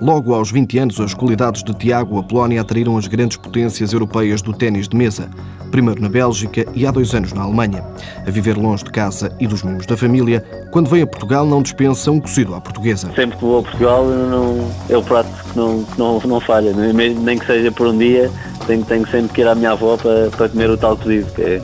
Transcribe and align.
Logo 0.00 0.34
aos 0.34 0.50
20 0.50 0.78
anos, 0.78 0.98
as 0.98 1.12
qualidades 1.12 1.62
de 1.62 1.74
Tiago 1.74 2.18
Apolónia 2.18 2.62
atraíram 2.62 2.96
as 2.96 3.06
grandes 3.06 3.36
potências 3.36 3.92
europeias 3.92 4.40
do 4.40 4.50
ténis 4.50 4.88
de 4.88 4.96
mesa. 4.96 5.28
Primeiro 5.70 6.00
na 6.00 6.08
Bélgica 6.08 6.64
e 6.74 6.86
há 6.86 6.90
dois 6.90 7.14
anos 7.14 7.34
na 7.34 7.42
Alemanha. 7.42 7.84
A 8.26 8.30
viver 8.30 8.56
longe 8.56 8.82
de 8.82 8.90
casa 8.90 9.30
e 9.38 9.46
dos 9.46 9.62
membros 9.62 9.84
da 9.84 9.98
família, 9.98 10.42
quando 10.70 10.88
vem 10.88 11.02
a 11.02 11.06
Portugal 11.06 11.44
não 11.44 11.60
dispensa 11.60 12.10
um 12.10 12.18
cozido 12.18 12.54
à 12.54 12.60
portuguesa. 12.62 13.12
Sempre 13.14 13.36
que 13.36 13.44
vou 13.44 13.58
a 13.58 13.62
Portugal 13.62 14.06
não, 14.06 14.70
é 14.88 14.96
o 14.96 15.02
prato 15.02 15.28
que 15.28 15.58
não, 15.58 15.84
que 15.84 15.98
não, 15.98 16.18
não 16.20 16.40
falha, 16.40 16.72
nem 16.72 17.38
que 17.38 17.44
seja 17.44 17.70
por 17.70 17.88
um 17.88 17.98
dia, 17.98 18.30
tenho, 18.66 18.82
tenho 18.86 19.06
sempre 19.06 19.34
que 19.34 19.42
ir 19.42 19.48
à 19.48 19.54
minha 19.54 19.72
avó 19.72 19.98
para, 19.98 20.30
para 20.30 20.48
comer 20.48 20.70
o 20.70 20.78
tal 20.78 20.96
cozido, 20.96 21.30
que 21.34 21.42
é, 21.42 21.60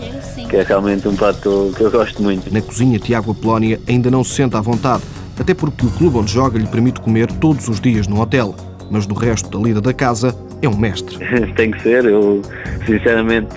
que 0.47 0.56
é 0.56 0.62
realmente 0.62 1.09
um 1.09 1.16
prato 1.16 1.73
que 1.75 1.80
eu 1.80 1.91
gosto 1.91 2.23
muito. 2.23 2.53
Na 2.53 2.61
cozinha, 2.61 2.98
Tiago 2.98 3.30
Apolónia 3.30 3.80
ainda 3.89 4.11
não 4.11 4.23
se 4.23 4.34
sente 4.34 4.55
à 4.59 4.61
vontade 4.61 5.03
até 5.39 5.55
porque 5.55 5.87
o 5.87 5.91
clube 5.91 6.19
onde 6.19 6.33
joga 6.33 6.59
lhe 6.59 6.67
permite 6.67 7.01
comer 7.01 7.31
todos 7.33 7.69
os 7.69 7.81
dias 7.81 8.07
no 8.07 8.21
hotel, 8.21 8.55
mas 8.91 9.07
no 9.07 9.15
resto 9.15 9.51
da 9.51 9.62
lida 9.62 9.81
da 9.81 9.93
casa 9.93 10.35
é 10.62 10.69
um 10.69 10.77
mestre. 10.77 11.19
Tem 11.55 11.71
que 11.71 11.83
ser, 11.83 12.05
eu 12.05 12.41
sinceramente 12.87 13.55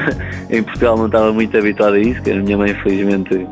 em 0.50 0.62
Portugal 0.62 0.96
não 0.96 1.06
estava 1.06 1.32
muito 1.32 1.56
habituado 1.56 1.94
a 1.94 1.98
isso, 1.98 2.20
que 2.22 2.30
a 2.30 2.36
minha 2.36 2.56
mãe 2.56 2.72
infelizmente 2.72 3.46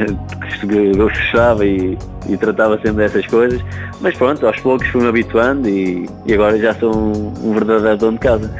gostava 0.96 1.64
e, 1.64 1.96
e 2.28 2.36
tratava 2.36 2.76
sempre 2.76 3.04
dessas 3.04 3.26
coisas, 3.26 3.60
mas 4.00 4.16
pronto, 4.16 4.46
aos 4.46 4.58
poucos 4.60 4.86
fui-me 4.88 5.08
habituando 5.08 5.68
e, 5.68 6.08
e, 6.26 6.34
agora 6.34 6.58
já 6.58 6.74
sou 6.74 6.94
um, 6.94 7.32
um 7.44 7.52
verdadeiro 7.52 7.96
dono 7.96 8.12
de 8.12 8.18
casa. 8.18 8.50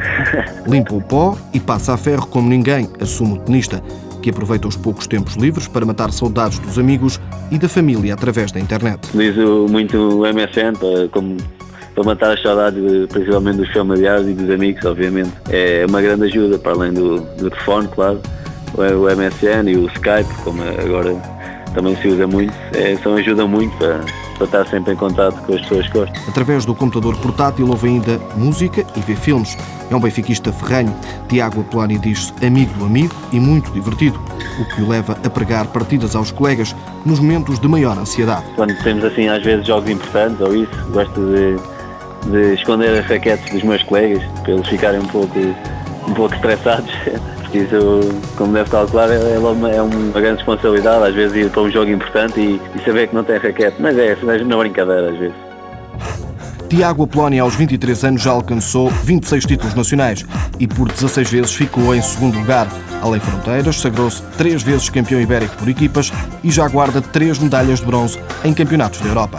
Limpa 0.67 0.95
o 0.95 1.03
pó 1.03 1.37
e 1.53 1.61
passa 1.61 1.95
a 1.95 1.97
ferro 1.97 2.27
como 2.27 2.49
ninguém, 2.49 2.89
assume 3.01 3.35
o 3.35 3.39
tenista 3.39 3.83
que 4.23 4.31
aproveita 4.31 4.67
os 4.69 4.77
poucos 4.77 5.07
tempos 5.07 5.35
livres 5.35 5.69
para 5.69 5.85
matar 5.85 6.11
saudades 6.13 6.59
dos 6.59 6.79
amigos 6.79 7.21
e 7.51 7.59
da 7.59 7.69
família 7.69 8.15
através 8.15 8.51
da 8.53 8.61
internet. 8.61 9.09
Utilizo 9.09 9.67
muito 9.69 10.21
MSN 10.21 10.79
para, 10.79 11.09
como, 11.09 11.37
para 11.95 12.05
matar 12.05 12.33
as 12.33 12.41
saudades, 12.41 12.81
principalmente 13.09 13.57
dos 13.57 13.73
familiares 13.73 14.27
e 14.27 14.33
dos 14.33 14.49
amigos, 14.49 14.85
obviamente. 14.85 15.33
É 15.51 15.85
uma 15.87 16.01
grande 16.01 16.25
ajuda, 16.25 16.59
para 16.59 16.73
além 16.73 16.93
do, 16.93 17.21
do 17.21 17.51
telefone, 17.51 17.89
claro. 17.89 18.21
O 18.75 19.05
MSN 19.05 19.69
e 19.69 19.77
o 19.77 19.87
Skype, 19.89 20.33
como 20.45 20.63
agora 20.63 21.15
também 21.73 21.97
se 21.97 22.09
usa 22.09 22.27
muito, 22.27 22.53
é, 22.75 22.97
são 23.03 23.15
ajudam 23.15 23.49
muito 23.49 23.77
para, 23.77 24.01
para 24.37 24.45
estar 24.45 24.67
sempre 24.67 24.93
em 24.93 24.97
contato 24.97 25.37
com 25.43 25.55
as 25.55 25.61
pessoas 25.63 25.87
que 25.89 25.99
gostam. 25.99 26.23
Através 26.29 26.65
do 26.65 26.75
computador 26.75 27.17
portátil 27.19 27.69
ouve 27.69 27.89
ainda 27.89 28.19
música 28.37 28.85
e 28.97 29.01
vê 29.01 29.15
filmes. 29.15 29.57
É 29.91 29.97
um 29.97 30.01
benfiquista 30.01 30.53
ferranho. 30.53 30.95
Tiago 31.29 31.61
Apolónio 31.61 31.99
diz-se 31.99 32.33
amigo 32.45 32.73
do 32.75 32.87
amigo 32.87 33.15
e 33.33 33.41
muito 33.41 33.71
divertido, 33.73 34.21
o 34.61 34.65
que 34.75 34.83
o 34.83 34.89
leva 34.89 35.17
a 35.25 35.31
pregar 35.31 35.67
partidas 35.67 36.15
aos 36.17 36.31
colegas 36.31 36.75
nos 37.05 37.21
momentos 37.21 37.59
de 37.59 37.69
maior 37.69 37.99
ansiedade. 37.99 38.45
Quando 38.57 38.75
temos 38.83 39.05
assim 39.05 39.29
às 39.29 39.43
vezes 39.43 39.67
jogos 39.67 39.91
importantes 39.91 40.41
ou 40.41 40.55
isso, 40.55 40.91
gosto 40.91 41.21
de, 41.21 42.31
de 42.31 42.55
esconder 42.55 42.99
as 42.99 43.07
raquetes 43.07 43.53
dos 43.53 43.63
meus 43.63 43.83
colegas 43.83 44.23
para 44.43 44.53
eles 44.53 44.69
ficarem 44.69 45.01
um 45.01 45.07
pouco, 45.07 45.39
um 46.09 46.15
pouco 46.15 46.35
estressados. 46.35 46.93
Isso, 47.55 48.01
como 48.37 48.53
deve 48.53 48.71
calcular, 48.71 49.11
é, 49.11 49.35
é 49.35 49.39
uma, 49.39 49.71
é 49.71 49.83
uma 49.83 50.21
grande 50.21 50.39
responsabilidade, 50.39 51.05
às 51.05 51.15
vezes 51.15 51.37
ir 51.37 51.51
para 51.51 51.63
um 51.63 51.71
jogo 51.71 51.91
importante 51.91 52.41
e, 52.41 52.61
e 52.75 52.85
saber 52.85 53.09
que 53.09 53.15
não 53.15 53.25
tem 53.25 53.37
raquete, 53.37 53.77
mas 53.79 53.97
é, 53.99 54.13
é 54.13 54.45
na 54.45 54.57
brincadeira 54.57 55.11
às 55.11 55.19
vezes. 55.19 55.53
Tiago 56.73 57.05
Apolónia, 57.05 57.43
aos 57.43 57.55
23 57.55 58.05
anos, 58.05 58.23
já 58.23 58.31
alcançou 58.31 58.89
26 58.89 59.45
títulos 59.45 59.75
nacionais 59.75 60.25
e 60.59 60.67
por 60.67 60.91
16 60.91 61.31
vezes 61.31 61.53
ficou 61.53 61.95
em 61.95 62.01
segundo 62.01 62.39
lugar. 62.39 62.67
Além 63.03 63.21
fronteiras, 63.21 63.79
sagrou-se 63.79 64.23
três 64.39 64.63
vezes 64.63 64.89
campeão 64.89 65.21
ibérico 65.21 65.55
por 65.57 65.69
equipas 65.69 66.11
e 66.43 66.51
já 66.51 66.67
guarda 66.69 67.03
três 67.03 67.39
medalhas 67.39 67.81
de 67.81 67.85
bronze 67.85 68.19
em 68.43 68.55
campeonatos 68.55 69.01
da 69.01 69.09
Europa. 69.09 69.39